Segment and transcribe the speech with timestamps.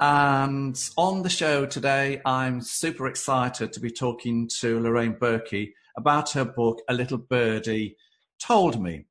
[0.00, 6.32] And on the show today, I'm super excited to be talking to Lorraine Berkey about
[6.32, 7.96] her book, A Little Birdie
[8.40, 9.04] Told Me.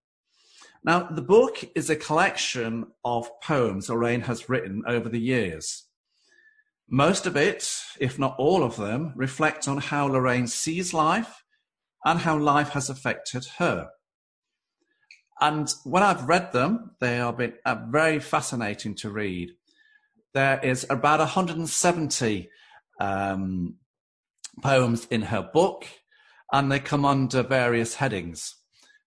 [0.84, 5.86] Now, the book is a collection of poems Lorraine has written over the years.
[6.90, 11.44] Most of it, if not all of them, reflect on how Lorraine sees life
[12.04, 13.90] and how life has affected her.
[15.40, 19.52] And when I've read them, they have been uh, very fascinating to read.
[20.34, 22.50] There is about 170
[23.00, 23.76] um,
[24.62, 25.88] poems in her book,
[26.52, 28.56] and they come under various headings.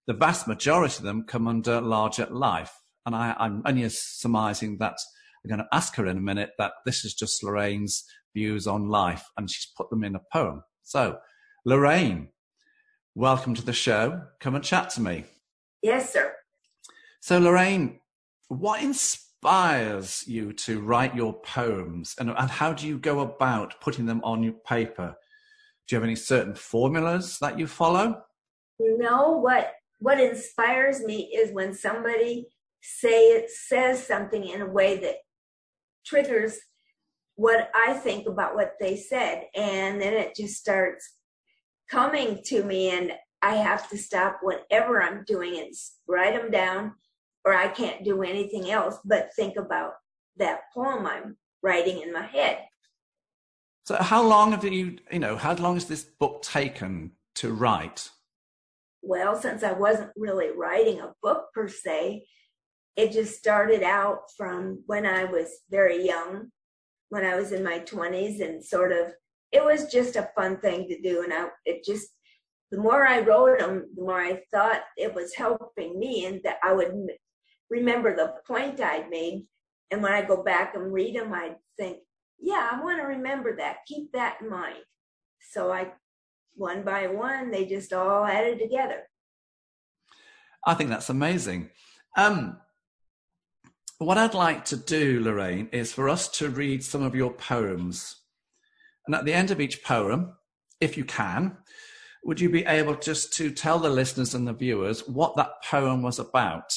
[0.07, 2.73] The vast majority of them come under larger life.
[3.07, 4.97] And I, I'm only surmising that
[5.45, 8.89] I'm going to ask her in a minute that this is just Lorraine's views on
[8.89, 10.63] life, and she's put them in a poem.
[10.83, 11.19] So,
[11.65, 12.31] Lorraine,
[13.15, 14.23] welcome to the show.
[14.41, 15.25] Come and chat to me.
[15.83, 16.33] Yes, sir.
[17.21, 18.01] So, Lorraine,
[18.49, 18.83] what
[19.43, 24.21] inspires you to write your poems, and, and how do you go about putting them
[24.23, 25.17] on your paper?
[25.87, 28.23] Do you have any certain formulas that you follow?
[28.79, 32.49] No, what what inspires me is when somebody
[32.83, 35.17] say it says something in a way that
[36.05, 36.59] triggers
[37.37, 41.17] what I think about what they said, and then it just starts
[41.91, 43.13] coming to me, and
[43.43, 45.73] I have to stop whatever I'm doing and
[46.07, 46.93] write them down,
[47.45, 49.93] or I can't do anything else but think about
[50.37, 52.65] that poem I'm writing in my head.
[53.85, 58.11] So, how long have you, you know, how long has this book taken to write?
[59.03, 62.25] Well, since I wasn't really writing a book per se,
[62.97, 66.51] it just started out from when I was very young,
[67.09, 69.13] when I was in my 20s, and sort of
[69.51, 71.23] it was just a fun thing to do.
[71.23, 72.09] And I, it just,
[72.71, 76.59] the more I wrote them, the more I thought it was helping me, and that
[76.63, 76.93] I would
[77.73, 79.47] remember the point I'd made.
[79.91, 81.99] And when I go back and read them, I'd think,
[82.39, 83.79] yeah, I want to remember that.
[83.87, 84.77] Keep that in mind.
[85.51, 85.93] So I,
[86.55, 89.03] one by one, they just all added together.
[90.65, 91.71] I think that's amazing.
[92.17, 92.59] Um,
[93.99, 98.17] what I'd like to do, Lorraine, is for us to read some of your poems.
[99.07, 100.35] And at the end of each poem,
[100.81, 101.57] if you can,
[102.25, 106.03] would you be able just to tell the listeners and the viewers what that poem
[106.03, 106.73] was about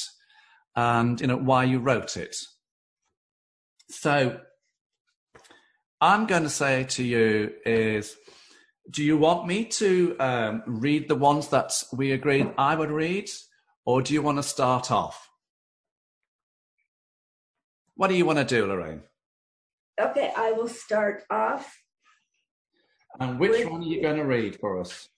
[0.76, 2.36] and you know why you wrote it?
[3.90, 4.40] So
[6.00, 8.16] I'm going to say to you is
[8.90, 13.28] do you want me to um, read the ones that we agreed I would read,
[13.84, 15.28] or do you want to start off?
[17.96, 19.02] What do you want to do, Lorraine?
[20.00, 21.74] Okay, I will start off.
[23.18, 25.08] And which with, one are you going to read for us?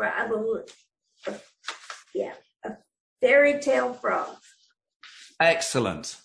[0.00, 0.64] I will,
[2.12, 2.32] yeah,
[2.64, 2.72] a
[3.20, 4.36] fairy tale frog.
[5.40, 6.16] Excellent.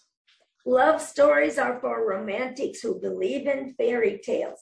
[0.66, 4.59] Love stories are for romantics who believe in fairy tales.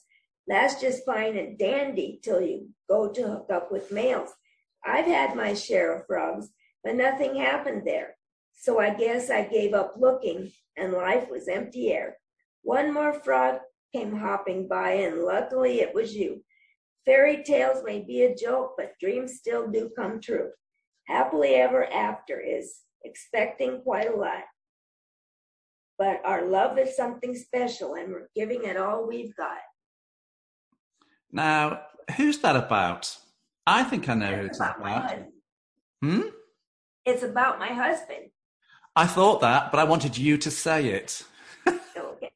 [0.47, 4.29] That's just fine and dandy till you go to hook up with males.
[4.83, 6.49] I've had my share of frogs,
[6.83, 8.15] but nothing happened there.
[8.55, 12.17] So I guess I gave up looking and life was empty air.
[12.63, 13.59] One more frog
[13.93, 16.43] came hopping by, and luckily it was you.
[17.05, 20.49] Fairy tales may be a joke, but dreams still do come true.
[21.07, 24.43] Happily ever after is expecting quite a lot.
[25.97, 29.57] But our love is something special, and we're giving it all we've got.
[31.31, 31.81] Now,
[32.15, 33.17] who's that about?
[33.67, 34.79] I think I know who it's about.
[34.79, 35.25] about.
[36.01, 36.21] Hmm?
[37.05, 38.31] It's about my husband.
[38.95, 41.23] I thought that, but I wanted you to say it.
[41.67, 42.31] okay.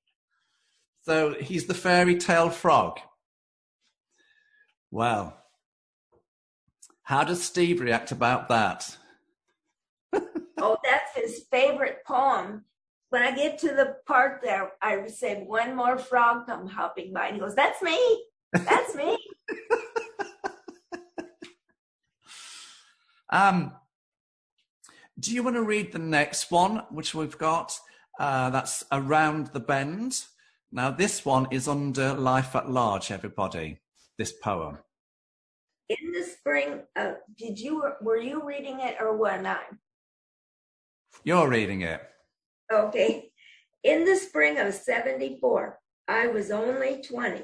[1.01, 2.99] So he's the fairy tale frog.
[4.91, 5.38] Well,
[7.03, 8.97] how does Steve react about that?
[10.63, 12.63] Oh, that's his favorite poem.
[13.10, 17.27] When I get to the part there, I say, one more frog come hopping by.
[17.27, 18.25] And he goes, That's me.
[18.54, 19.18] That's me.
[23.30, 23.74] um,
[25.19, 27.77] do you want to read the next one, which we've got?
[28.19, 30.24] Uh, that's Around the Bend.
[30.71, 33.80] Now, this one is under Life at Large, everybody,
[34.18, 34.80] this poem.
[35.89, 39.60] In the spring, uh, did you were you reading it or was I?
[41.24, 42.01] You're reading it.
[42.71, 43.31] Okay.
[43.83, 47.44] In the spring of 74, I was only 20.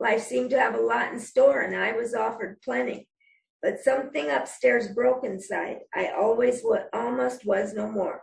[0.00, 3.08] Life seemed to have a lot in store, and I was offered plenty.
[3.62, 5.78] But something upstairs broke inside.
[5.94, 8.22] I always what almost was no more.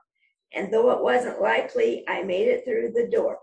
[0.53, 3.37] And though it wasn't likely, I made it through the door.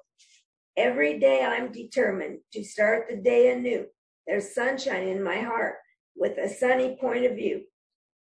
[0.77, 3.87] Every day I'm determined to start the day anew.
[4.27, 5.77] There's sunshine in my heart
[6.15, 7.63] with a sunny point of view.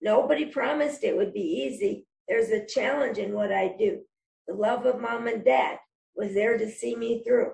[0.02, 2.06] Nobody promised it would be easy.
[2.28, 4.02] There's a challenge in what I do.
[4.48, 5.78] The love of mom and dad
[6.16, 7.52] was there to see me through.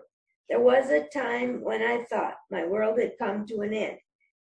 [0.50, 3.98] There was a time when I thought my world had come to an end,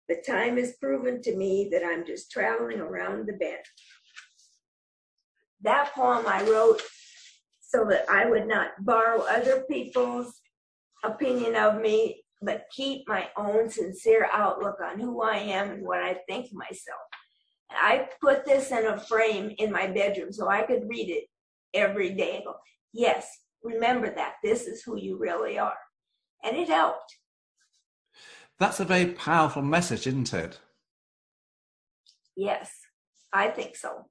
[0.07, 3.63] but time has proven to me that I'm just traveling around the bend.
[5.61, 6.81] That poem I wrote
[7.59, 10.39] so that I would not borrow other people's
[11.03, 16.01] opinion of me, but keep my own sincere outlook on who I am and what
[16.01, 16.99] I think of myself.
[17.69, 21.25] I put this in a frame in my bedroom so I could read it
[21.73, 22.55] every day and go,
[22.93, 23.27] yes,
[23.63, 24.35] remember that.
[24.43, 25.77] This is who you really are
[26.43, 27.17] and it helped.
[28.59, 30.59] That's a very powerful message, isn't it?
[32.35, 32.71] Yes,
[33.33, 34.05] I think so.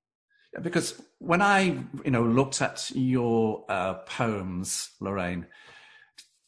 [0.62, 5.46] Because when I, you know, looked at your uh, poems, Lorraine,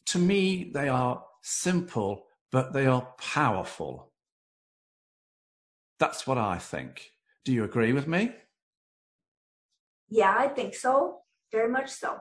[0.07, 4.13] to me they are simple, but they are powerful.
[5.99, 7.11] That's what I think.
[7.45, 8.33] Do you agree with me?
[10.09, 11.19] Yeah, I think so.
[11.53, 12.21] Very much so.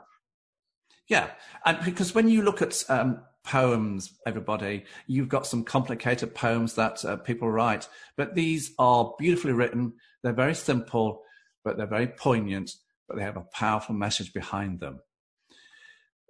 [1.08, 1.32] Yeah,
[1.66, 4.84] and because when you look at um, poems, everybody.
[5.08, 7.88] You've got some complicated poems that uh, people write,
[8.18, 9.94] but these are beautifully written.
[10.22, 11.22] They're very simple,
[11.64, 12.72] but they're very poignant,
[13.08, 15.00] but they have a powerful message behind them.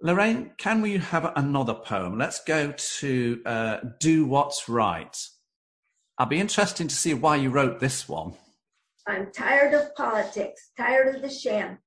[0.00, 2.18] Lorraine, can we have another poem?
[2.18, 5.16] Let's go to uh, Do What's Right.
[6.18, 8.34] I'll be interested to see why you wrote this one.
[9.06, 11.78] I'm tired of politics, tired of the sham,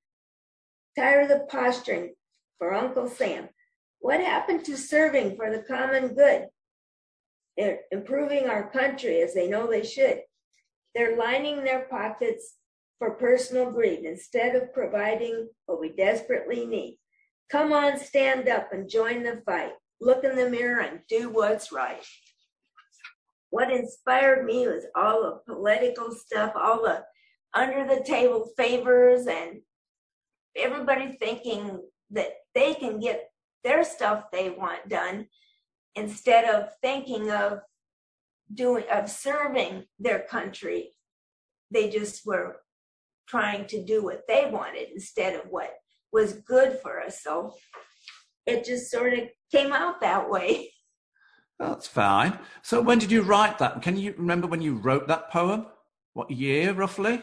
[0.98, 2.14] tired of the posturing
[2.58, 3.50] for Uncle Sam.
[4.00, 6.46] What happened to serving for the common good?
[7.58, 10.22] They're improving our country as they know they should.
[10.94, 12.54] They're lining their pockets
[12.98, 16.98] for personal greed instead of providing what we desperately need.
[17.50, 19.72] Come on, stand up and join the fight.
[20.00, 22.02] Look in the mirror and do what's right.
[23.52, 27.04] What inspired me was all the political stuff, all the
[27.52, 29.60] under the table favors, and
[30.56, 31.78] everybody thinking
[32.12, 33.28] that they can get
[33.62, 35.26] their stuff they want done
[35.94, 37.58] instead of thinking of
[38.54, 40.94] doing of serving their country.
[41.70, 42.56] They just were
[43.28, 45.74] trying to do what they wanted instead of what
[46.10, 47.22] was good for us.
[47.22, 47.52] So
[48.46, 50.71] it just sort of came out that way
[51.68, 52.38] that's fine.
[52.62, 53.82] So when did you write that?
[53.82, 55.66] Can you remember when you wrote that poem?
[56.14, 57.22] What year roughly?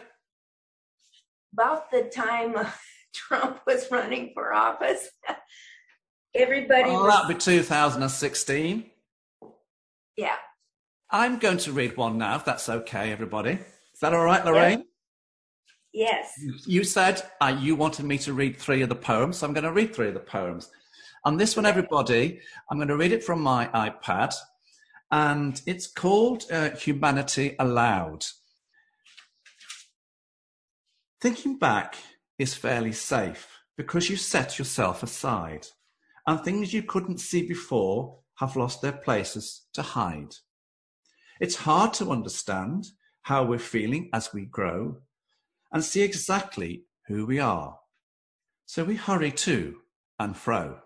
[1.54, 2.56] About the time
[3.14, 5.10] trump was running for office.
[6.36, 7.14] Everybody oh, was...
[7.14, 8.86] that'll be 2016
[10.20, 10.36] yeah.
[11.10, 13.52] I'm going to read one now if that's okay everybody.
[13.52, 14.84] Is that all right lorraine?
[15.94, 16.34] Yes.
[16.68, 19.64] You said uh, you wanted me to read three of the poems so i'm going
[19.64, 20.70] to read three of the poems
[21.26, 22.40] and this one everybody
[22.70, 24.34] i'm going to read it from my ipad
[25.12, 28.26] and it's called uh, humanity aloud
[31.22, 31.96] thinking back
[32.38, 35.68] is fairly safe because you set yourself aside
[36.26, 40.36] and things you couldn't see before have lost their places to hide.
[41.40, 42.88] It's hard to understand
[43.24, 44.98] how we're feeling as we grow
[45.72, 47.80] and see exactly who we are.
[48.66, 49.78] So we hurry to
[50.20, 50.80] and fro.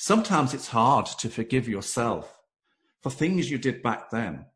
[0.00, 2.40] Sometimes it's hard to forgive yourself
[3.02, 4.46] for things you did back then,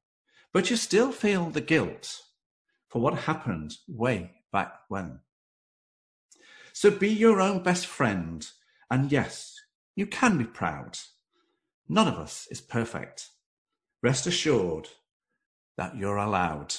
[0.52, 2.20] but you still feel the guilt
[2.88, 5.18] for what happened way back when.
[6.72, 8.48] So be your own best friend,
[8.88, 9.56] and yes,
[9.96, 10.96] you can be proud.
[11.88, 13.30] None of us is perfect.
[14.00, 14.90] Rest assured
[15.76, 16.76] that you're allowed.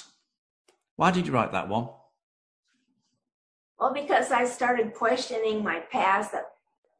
[0.96, 1.90] Why did you write that one?
[3.78, 6.34] Well, because I started questioning my past,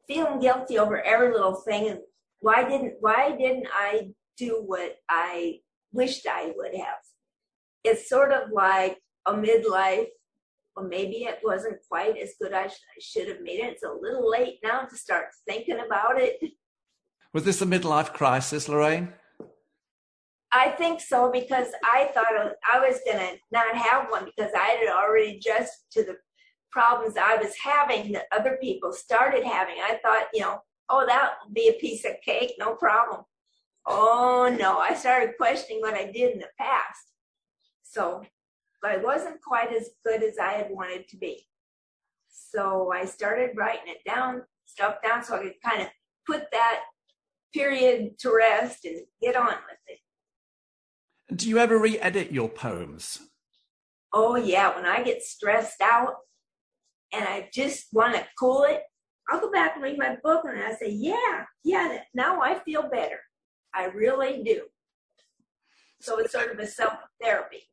[0.07, 1.89] feeling guilty over every little thing.
[1.89, 1.99] And
[2.39, 5.59] why didn't why didn't I do what I
[5.91, 6.99] wished I would have?
[7.83, 10.07] It's sort of like a midlife
[10.75, 13.73] well, maybe it wasn't quite as good as I should have made it.
[13.73, 16.37] It's a little late now to start thinking about it.
[17.33, 19.13] Was this a midlife crisis, Lorraine?
[20.51, 24.67] I think so because I thought I was going to not have one because I
[24.67, 26.17] had already adjusted to the
[26.75, 29.75] problems I was having that other people started having.
[29.81, 33.21] I thought, you know, oh, that will be a piece of cake, no problem.
[33.87, 37.13] Oh, no, I started questioning what I did in the past.
[37.83, 38.23] So
[38.83, 41.47] I wasn't quite as good as I had wanted to be.
[42.29, 45.87] So I started writing it down, stuff down so I could kind of
[46.27, 46.81] put that
[47.53, 49.99] period to rest and get on with it.
[51.37, 53.21] Do you ever re edit your poems?
[54.11, 54.75] Oh, yeah.
[54.75, 56.15] When I get stressed out
[57.15, 58.81] and I just want to cool it,
[59.29, 62.89] I'll go back and read my book and I say, yeah, yeah, now I feel
[62.89, 63.19] better.
[63.73, 64.63] I really do.
[66.01, 67.63] So it's sort of a self therapy.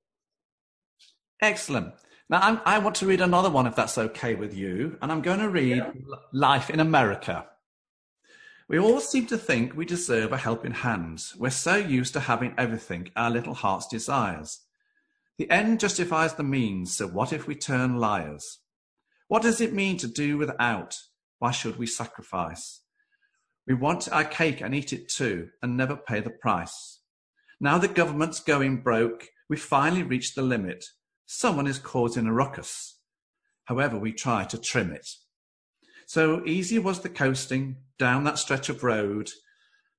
[1.40, 1.92] Excellent.
[2.30, 4.96] Now, I'm, i want to read another one if that's okay with you.
[5.02, 5.90] And I'm going to read yeah.
[6.32, 7.46] Life in America.
[8.68, 11.22] We all seem to think we deserve a helping hand.
[11.36, 14.60] We're so used to having everything our little hearts desires.
[15.36, 18.60] The end justifies the means, so what if we turn liars?
[19.32, 20.94] What does it mean to do without?
[21.38, 22.82] Why should we sacrifice?
[23.66, 27.00] We want our cake and eat it too, and never pay the price.
[27.58, 30.84] Now the government's going broke, we finally reached the limit.
[31.24, 32.98] Someone is causing a ruckus.
[33.64, 35.08] However, we try to trim it.
[36.04, 39.30] So easy was the coasting down that stretch of road.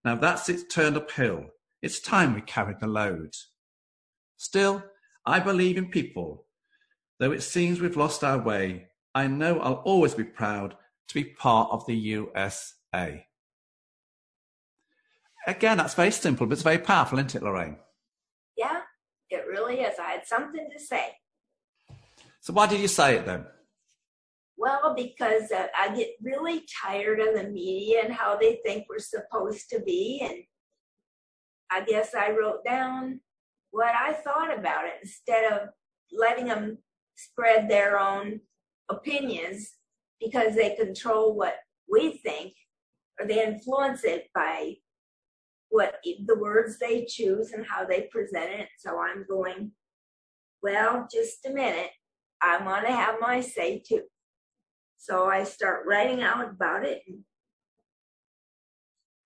[0.05, 1.45] Now that's it turned uphill.
[1.81, 3.33] It's time we carried the load.
[4.37, 4.83] Still,
[5.25, 6.45] I believe in people.
[7.19, 10.75] Though it seems we've lost our way, I know I'll always be proud
[11.07, 13.27] to be part of the USA.
[15.45, 17.77] Again, that's very simple, but it's very powerful, isn't it, Lorraine?
[18.57, 18.81] Yeah,
[19.29, 19.99] it really is.
[19.99, 21.17] I had something to say.
[22.39, 23.45] So, why did you say it then?
[24.57, 28.99] Well, because uh, I get really tired of the media and how they think we're
[28.99, 30.21] supposed to be.
[30.23, 30.43] And
[31.69, 33.19] I guess I wrote down
[33.71, 35.69] what I thought about it instead of
[36.11, 36.77] letting them
[37.15, 38.39] spread their own
[38.89, 39.73] opinions
[40.19, 41.55] because they control what
[41.89, 42.53] we think
[43.19, 44.75] or they influence it by
[45.69, 48.69] what the words they choose and how they present it.
[48.77, 49.71] So I'm going,
[50.61, 51.89] well, just a minute.
[52.41, 54.03] I want to have my say too.
[54.97, 57.01] So I start writing out about it.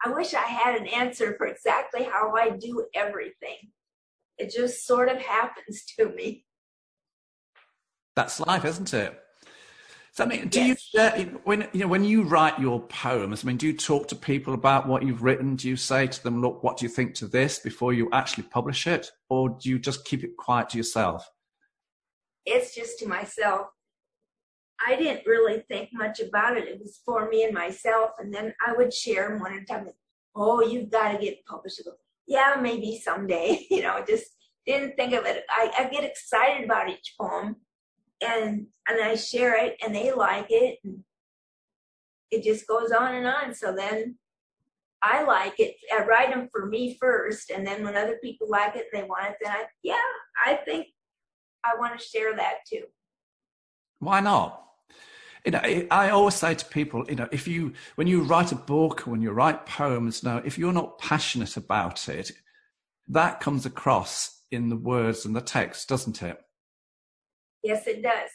[0.03, 3.57] I wish I had an answer for exactly how I do everything.
[4.37, 6.45] It just sort of happens to me.
[8.15, 9.19] That's life, isn't it?
[10.17, 10.89] So, I mean, do yes.
[10.95, 13.43] you uh, when you know when you write your poems?
[13.43, 15.55] I mean, do you talk to people about what you've written?
[15.55, 18.45] Do you say to them, "Look, what do you think to this?" before you actually
[18.45, 21.29] publish it, or do you just keep it quiet to yourself?
[22.47, 23.67] It's just to myself.
[24.83, 26.67] I didn't really think much about it.
[26.67, 29.65] It was for me and myself, and then I would share them one at a
[29.65, 29.87] time.
[30.35, 31.79] Oh, you've got to get published.
[32.25, 33.67] Yeah, maybe someday.
[33.69, 34.25] You know, just
[34.65, 35.43] didn't think of it.
[35.47, 37.57] I, I get excited about each poem
[38.21, 41.03] and and I share it and they like it and
[42.31, 43.53] it just goes on and on.
[43.53, 44.17] So then
[45.01, 45.75] I like it.
[45.93, 49.07] I write them for me first, and then when other people like it and they
[49.07, 49.95] want it, then I yeah,
[50.45, 50.87] I think
[51.63, 52.83] I want to share that too.
[53.99, 54.63] Why not?
[55.45, 58.55] You know, I always say to people, you know, if you when you write a
[58.55, 62.31] book, when you write poems, now if you're not passionate about it,
[63.07, 66.37] that comes across in the words and the text, doesn't it?
[67.63, 68.29] Yes, it does.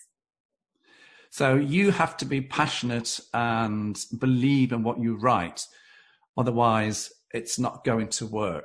[1.31, 5.67] So you have to be passionate and believe in what you write.
[6.37, 8.65] Otherwise, it's not going to work.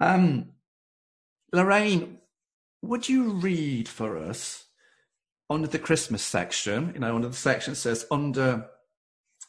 [0.00, 0.52] Um,
[1.52, 2.18] Lorraine,
[2.80, 4.64] would you read for us
[5.50, 6.92] under the Christmas section?
[6.94, 8.66] You know, under the section says under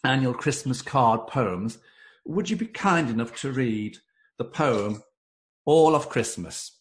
[0.03, 1.77] annual Christmas card poems.
[2.25, 3.97] Would you be kind enough to read
[4.37, 5.03] the poem
[5.65, 6.79] All of Christmas?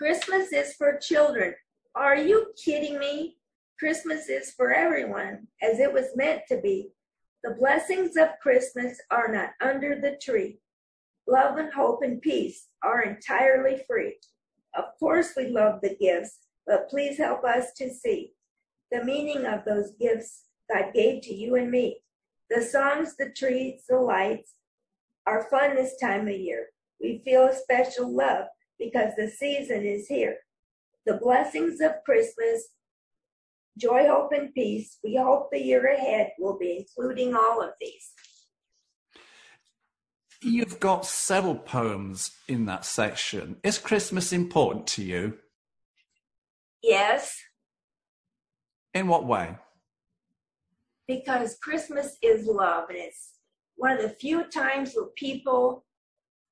[0.00, 1.52] Christmas is for children.
[1.94, 3.36] Are you kidding me?
[3.78, 6.88] Christmas is for everyone, as it was meant to be.
[7.44, 10.58] The blessings of Christmas are not under the tree.
[11.28, 14.16] Love and hope and peace are entirely free.
[14.74, 18.32] Of course, we love the gifts, but please help us to see
[18.90, 21.98] the meaning of those gifts God gave to you and me.
[22.48, 24.54] The songs, the trees, the lights
[25.26, 26.68] are fun this time of year.
[27.02, 28.46] We feel a special love
[28.80, 30.38] because the season is here.
[31.06, 32.70] The blessings of Christmas,
[33.78, 34.98] joy, hope, and peace.
[35.04, 38.10] We hope the year ahead will be including all of these.
[40.42, 43.56] You've got several poems in that section.
[43.62, 45.36] Is Christmas important to you?
[46.82, 47.36] Yes.
[48.94, 49.58] In what way?
[51.06, 53.32] Because Christmas is love, and it's
[53.76, 55.84] one of the few times where people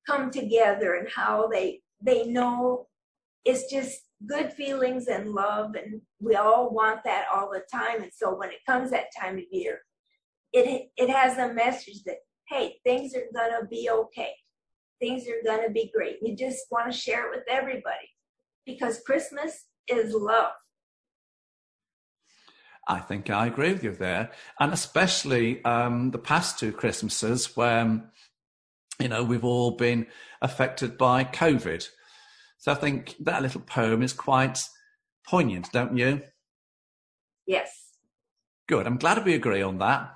[0.06, 2.86] come together and how they they know
[3.44, 8.02] it's just good feelings and love and we all want that all the time.
[8.02, 9.80] And so when it comes that time of year
[10.52, 12.16] it it has a message that
[12.48, 14.32] hey things are gonna be okay.
[15.00, 16.16] Things are gonna be great.
[16.22, 18.08] You just want to share it with everybody
[18.66, 20.52] because christmas is love.
[22.86, 28.08] I think I agree with you there, and especially um, the past two Christmases when
[28.98, 30.06] you know we've all been
[30.42, 31.88] affected by COVID.
[32.58, 34.58] So I think that little poem is quite
[35.26, 36.22] poignant, don't you?
[37.46, 37.94] Yes.
[38.68, 38.86] Good.
[38.86, 40.14] I'm glad we agree on that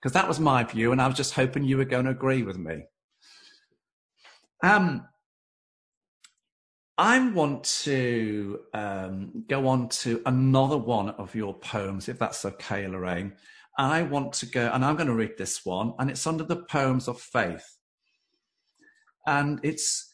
[0.00, 2.42] because that was my view, and I was just hoping you were going to agree
[2.42, 2.84] with me.
[4.62, 5.06] Um,
[6.98, 12.86] I want to um, go on to another one of your poems, if that's okay,
[12.86, 13.32] Lorraine.
[13.78, 16.56] I want to go, and I'm going to read this one, and it's under the
[16.56, 17.76] poems of faith.
[19.26, 20.10] And it's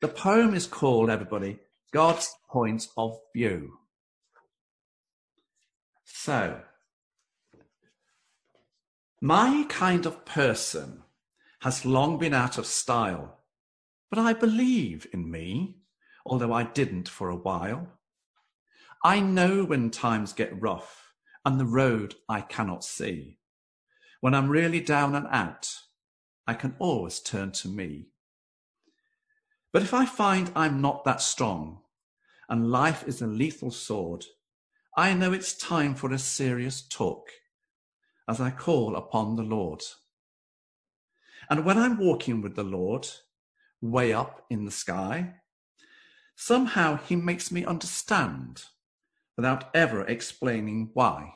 [0.00, 1.58] the poem is called, everybody,
[1.92, 3.78] God's Point of View.
[6.04, 6.60] So,
[9.20, 11.02] my kind of person
[11.60, 13.38] has long been out of style,
[14.10, 15.76] but I believe in me
[16.26, 17.88] although I didn't for a while.
[19.04, 21.12] I know when times get rough
[21.44, 23.38] and the road I cannot see.
[24.20, 25.72] When I'm really down and out,
[26.46, 28.08] I can always turn to me.
[29.76, 31.80] But if I find I'm not that strong
[32.48, 34.24] and life is a lethal sword,
[34.96, 37.28] I know it's time for a serious talk
[38.26, 39.82] as I call upon the Lord.
[41.50, 43.06] And when I'm walking with the Lord,
[43.82, 45.34] way up in the sky,
[46.34, 48.64] Somehow he makes me understand
[49.36, 51.34] without ever explaining why.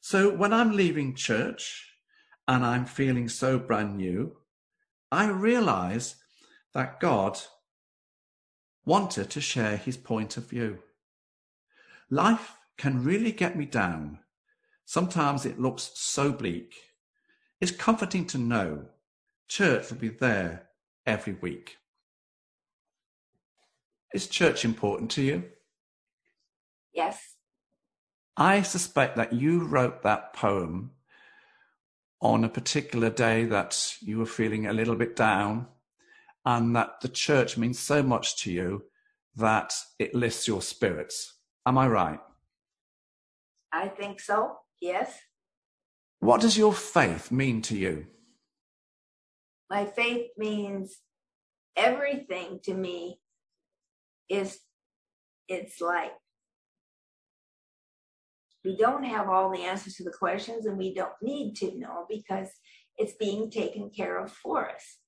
[0.00, 1.96] So when I'm leaving church
[2.46, 4.36] and I'm feeling so brand new,
[5.10, 6.14] I realize
[6.74, 7.38] that God
[8.84, 10.78] wanted to share his point of view.
[12.10, 14.20] Life can really get me down.
[14.84, 16.74] Sometimes it looks so bleak.
[17.60, 18.86] It's comforting to know
[19.48, 20.68] church will be there
[21.06, 21.76] every week.
[24.14, 25.44] Is church important to you?
[26.92, 27.36] Yes.
[28.36, 30.92] I suspect that you wrote that poem
[32.20, 35.66] on a particular day that you were feeling a little bit down,
[36.50, 38.82] and that the church means so much to you
[39.36, 41.38] that it lifts your spirits.
[41.64, 42.18] Am I right?
[43.72, 45.16] I think so, yes.
[46.18, 48.06] What does your faith mean to you?
[49.70, 50.98] My faith means
[51.76, 53.20] everything to me
[54.28, 54.58] is
[55.46, 56.12] it's like
[58.64, 62.06] we don't have all the answers to the questions and we don't need to know
[62.10, 62.48] because
[62.98, 64.98] it's being taken care of for us.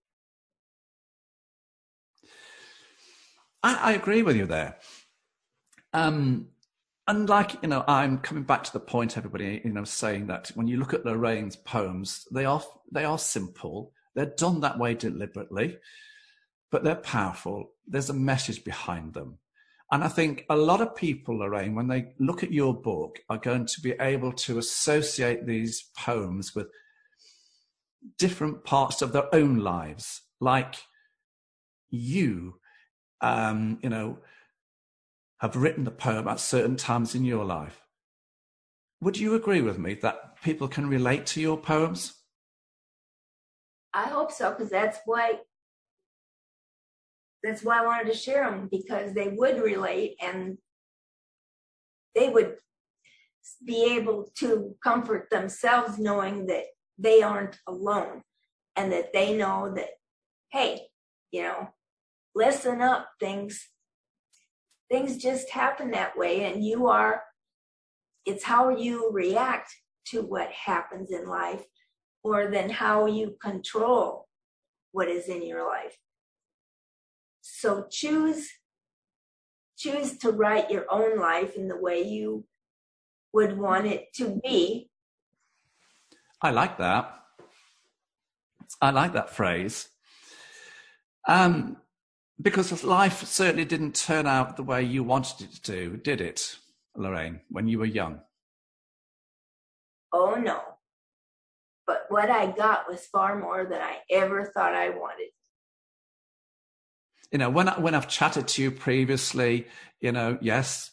[3.62, 4.78] I, I agree with you there.
[5.92, 6.48] Um,
[7.06, 9.16] and like you know, I'm coming back to the point.
[9.16, 13.18] Everybody, you know, saying that when you look at Lorraine's poems, they are they are
[13.18, 13.92] simple.
[14.14, 15.78] They're done that way deliberately
[16.72, 17.70] but they're powerful.
[17.86, 19.38] There's a message behind them.
[19.92, 23.36] And I think a lot of people, Lorraine, when they look at your book, are
[23.36, 26.68] going to be able to associate these poems with
[28.18, 30.76] different parts of their own lives, like
[31.90, 32.54] you,
[33.22, 34.18] um, you know,
[35.40, 37.80] have written the poem at certain times in your life.
[39.00, 42.14] Would you agree with me that people can relate to your poems?
[43.94, 45.38] I hope so, because that's why
[47.42, 50.58] that's why I wanted to share them because they would relate and
[52.14, 52.56] they would
[53.64, 56.64] be able to comfort themselves knowing that
[56.98, 58.22] they aren't alone
[58.76, 59.88] and that they know that
[60.52, 60.82] hey
[61.32, 61.68] you know
[62.34, 63.68] listen up things
[64.90, 67.22] things just happen that way and you are
[68.24, 69.74] it's how you react
[70.06, 71.64] to what happens in life
[72.22, 74.28] or then how you control
[74.92, 75.96] what is in your life
[77.40, 78.48] so choose
[79.82, 82.44] choose to write your own life in the way you
[83.32, 84.88] would want it to be.
[86.40, 87.12] I like that.
[88.80, 89.88] I like that phrase.
[91.26, 91.76] Um,
[92.40, 96.56] because life certainly didn't turn out the way you wanted it to, did it,
[96.96, 98.20] Lorraine, when you were young?
[100.12, 100.60] Oh, no.
[101.86, 105.28] But what I got was far more than I ever thought I wanted
[107.32, 109.66] you know, when I, when I've chatted to you previously,
[110.00, 110.90] you know, yes,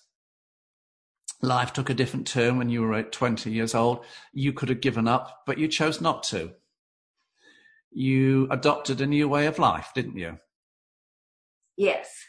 [1.42, 4.06] life took a different turn when you were 20 years old.
[4.32, 6.52] You could have given up, but you chose not to.
[7.92, 10.38] You adopted a new way of life, didn't you?
[11.80, 12.26] Yes.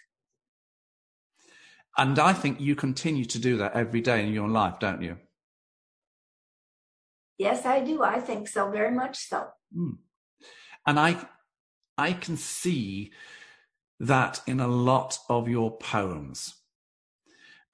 [1.99, 5.17] And I think you continue to do that every day in your life, don't you?
[7.37, 8.05] Yes, I do.
[8.05, 9.49] I think so, very much so.
[9.77, 9.99] Mm.
[10.87, 11.17] And I,
[11.99, 13.11] I can see
[13.99, 16.55] that in a lot of your poems.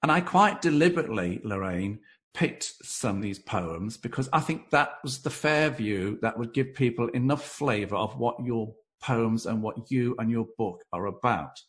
[0.01, 1.99] And I quite deliberately, Lorraine,
[2.33, 6.53] picked some of these poems because I think that was the fair view that would
[6.53, 11.05] give people enough flavour of what your poems and what you and your book are
[11.05, 11.59] about.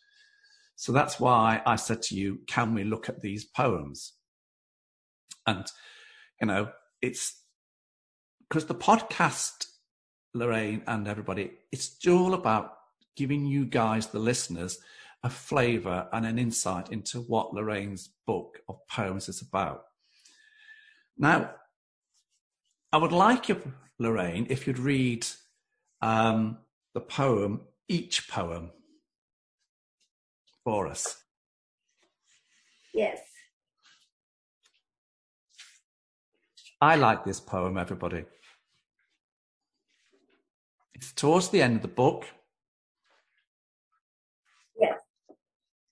[0.76, 4.12] So that's why I said to you, can we look at these poems?
[5.46, 5.66] And,
[6.40, 6.70] you know,
[7.02, 7.42] it's
[8.48, 9.66] because the podcast,
[10.34, 12.74] Lorraine and everybody, it's all about
[13.16, 14.78] giving you guys, the listeners,
[15.24, 19.82] a flavour and an insight into what Lorraine's book of poems is about.
[21.16, 21.50] Now,
[22.92, 23.60] I would like you,
[23.98, 25.26] Lorraine, if you'd read
[26.00, 26.58] um,
[26.94, 28.70] the poem, each poem,
[30.64, 31.16] for us.
[32.94, 33.20] Yes.
[36.80, 38.24] I like this poem, everybody.
[40.94, 42.24] It's towards the end of the book.
[44.80, 44.98] Yes.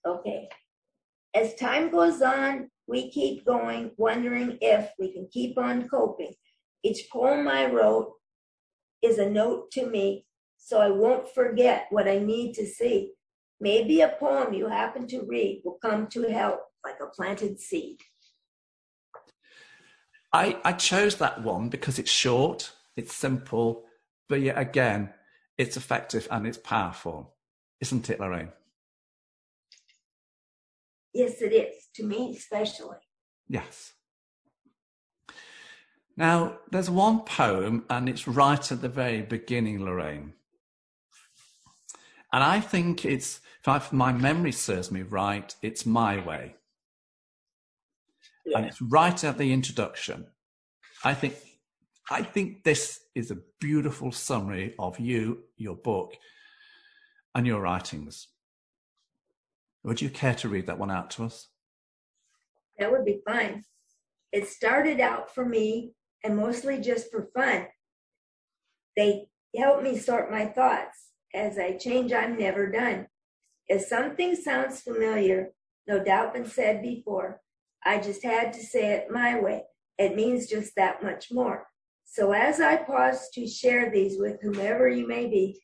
[0.05, 0.49] Okay.
[1.33, 6.33] As time goes on, we keep going, wondering if we can keep on coping.
[6.83, 8.13] Each poem I wrote
[9.01, 10.25] is a note to me,
[10.67, 13.13] so I won't forget what I need to see.
[13.61, 18.01] Maybe a poem you happen to read will come to help like a planted seed.
[20.33, 23.85] I, I chose that one because it's short, it's simple,
[24.27, 25.13] but yet again,
[25.57, 27.37] it's effective and it's powerful.
[27.79, 28.51] Isn't it, Lorraine?
[31.13, 32.97] Yes, it is, to me especially.
[33.47, 33.93] Yes.
[36.17, 40.33] Now, there's one poem, and it's right at the very beginning, Lorraine.
[42.37, 46.55] And I think it's, if my memory serves me right, it's My Way
[48.45, 48.59] Yeah.
[48.59, 50.27] and it's right at the introduction.
[51.03, 51.33] I think
[52.11, 56.13] I think this is a beautiful summary of you, your book,
[57.33, 58.27] and your writings.
[59.83, 61.47] Would you care to read that one out to us?
[62.77, 63.63] That would be fine.
[64.31, 67.65] It started out for me and mostly just for fun.
[68.95, 73.07] They help me sort my thoughts as I change I'm never done.
[73.67, 75.49] If something sounds familiar,
[75.87, 77.41] no doubt been said before,
[77.85, 79.63] I just had to say it my way.
[79.97, 81.67] It means just that much more.
[82.05, 85.61] So as I pause to share these with whomever you may be,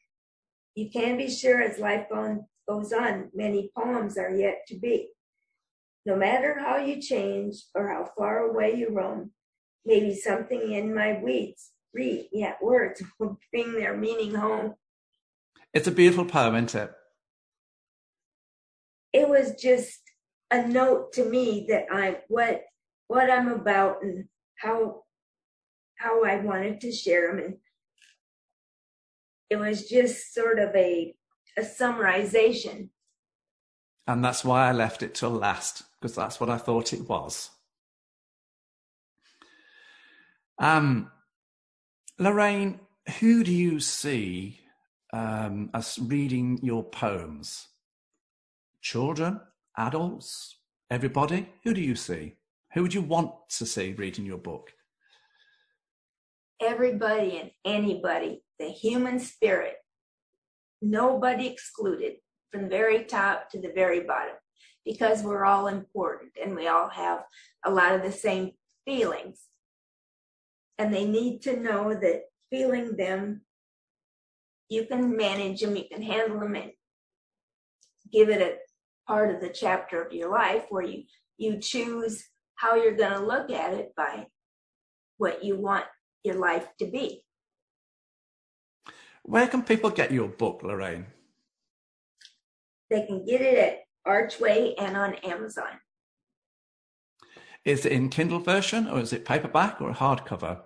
[0.76, 5.10] you can be sure as life goes on, many poems are yet to be.
[6.06, 9.32] No matter how you change or how far away you roam,
[9.86, 14.74] maybe something in my weeds, read, yet words will bring their meaning home.
[15.74, 16.92] It's a beautiful poem, isn't it?
[19.12, 20.00] It was just
[20.52, 22.64] a note to me that I what
[23.08, 25.04] what I'm about and how
[25.96, 27.58] how I wanted to share them and
[29.50, 31.16] it was just sort of a
[31.58, 32.90] a summarization.
[34.08, 37.52] And that's why I left it till last, because that's what I thought it was.
[40.58, 41.12] Um,
[42.20, 42.80] Lorraine,
[43.20, 44.63] who do you see
[45.14, 47.68] um, as reading your poems?
[48.82, 49.40] Children,
[49.78, 50.58] adults,
[50.90, 51.48] everybody?
[51.64, 52.36] Who do you see?
[52.74, 54.72] Who would you want to see reading your book?
[56.62, 59.76] Everybody and anybody, the human spirit,
[60.82, 62.14] nobody excluded
[62.52, 64.36] from the very top to the very bottom
[64.86, 67.24] because we're all important and we all have
[67.66, 68.52] a lot of the same
[68.86, 69.44] feelings.
[70.78, 73.42] And they need to know that feeling them,
[74.70, 76.72] you can manage them, you can handle them, and
[78.12, 78.58] give it a
[79.08, 81.04] part of the chapter of your life where you
[81.38, 82.24] you choose
[82.56, 84.28] how you're going to look at it by
[85.18, 85.86] what you want
[86.24, 87.24] your life to be.
[89.24, 91.08] Where can people get your book, Lorraine?
[92.90, 95.80] They can get it at Archway and on Amazon.
[97.66, 100.62] Is it in Kindle version or is it paperback or hardcover?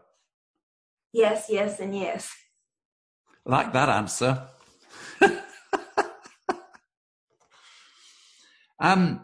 [1.13, 2.35] Yes, yes, and yes.
[3.47, 4.43] Like that answer.
[8.79, 9.21] um,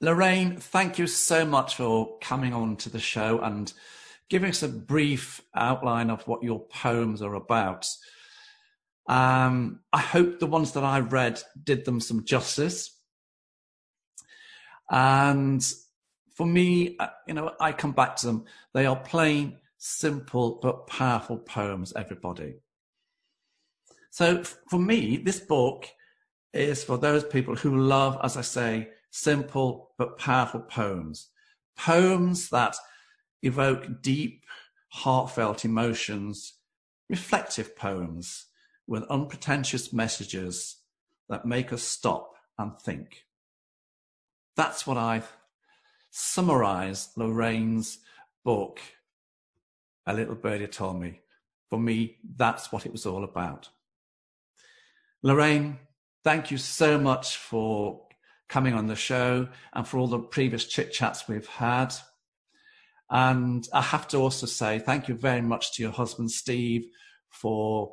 [0.00, 3.72] Lorraine, thank you so much for coming on to the show and
[4.30, 7.88] giving us a brief outline of what your poems are about.
[9.08, 12.96] Um, I hope the ones that I read did them some justice.
[14.88, 15.64] And
[16.36, 18.44] for me, uh, you know, I come back to them.
[18.72, 22.54] They are plain, simple, but powerful poems, everybody.
[24.10, 25.88] So for me, this book
[26.54, 31.30] is for those people who love, as I say, simple but powerful poems.
[31.76, 32.76] Poems that
[33.42, 34.44] evoke deep,
[34.90, 36.54] heartfelt emotions,
[37.08, 38.46] reflective poems
[38.86, 40.76] with unpretentious messages
[41.28, 43.24] that make us stop and think.
[44.54, 45.22] That's what I
[46.12, 47.98] summarize Lorraine's
[48.44, 48.78] book,
[50.06, 51.20] A Little Birdie Told Me.
[51.70, 53.70] For me, that's what it was all about.
[55.22, 55.78] Lorraine,
[56.24, 58.02] thank you so much for
[58.48, 61.94] coming on the show and for all the previous chit chats we've had.
[63.08, 66.84] And I have to also say thank you very much to your husband, Steve,
[67.30, 67.92] for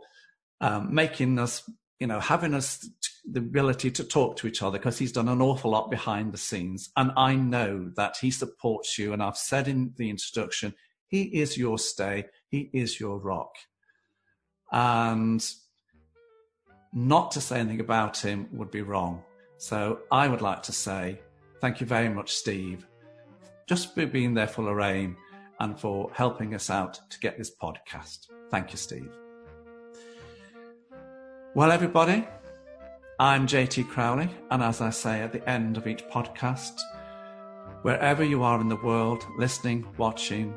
[0.60, 1.69] um, making us,
[2.00, 2.89] you know, having us
[3.30, 6.38] the ability to talk to each other because he's done an awful lot behind the
[6.38, 6.89] scenes.
[6.95, 9.13] And I know that he supports you.
[9.13, 10.74] And I've said in the introduction,
[11.10, 13.56] he is your stay, he is your rock.
[14.72, 15.45] And
[16.93, 19.24] not to say anything about him would be wrong.
[19.58, 21.19] So I would like to say
[21.60, 22.88] thank you very much, Steve,
[23.67, 25.17] just for being there for Lorraine
[25.60, 28.28] and for helping us out to get this podcast.
[28.50, 29.12] Thank you, Steve.
[31.56, 32.28] Well, everybody,
[33.19, 36.80] I'm JT Crowley, and as I say at the end of each podcast,
[37.82, 40.54] wherever you are in the world, listening, watching,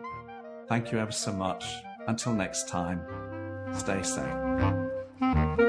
[0.73, 1.83] thank you ever so much.
[2.07, 3.03] Until next time,
[3.75, 5.69] stay safe.